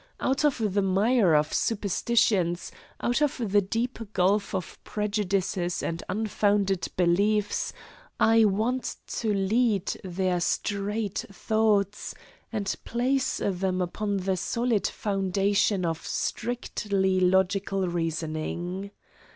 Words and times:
Out 0.19 0.43
of 0.43 0.73
the 0.73 0.81
mire 0.81 1.35
of 1.35 1.53
superstitions, 1.53 2.71
out 3.01 3.21
of 3.21 3.39
the 3.51 3.61
deep 3.61 3.99
gulf 4.13 4.55
of 4.55 4.83
prejudices 4.83 5.83
and 5.83 6.01
unfounded 6.09 6.87
beliefs, 6.97 7.71
I 8.19 8.45
want 8.45 8.95
to 9.09 9.31
lead 9.31 9.95
their 10.03 10.39
strayed 10.39 11.19
thoughts 11.19 12.15
and 12.51 12.75
place 12.83 13.37
them 13.37 13.79
upon 13.79 14.17
the 14.17 14.37
solid 14.37 14.87
foundation 14.87 15.85
of 15.85 16.03
strictly 16.03 17.19
logical 17.19 17.87
reasoning. 17.87 18.89